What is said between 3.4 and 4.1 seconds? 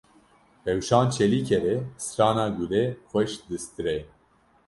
distirê.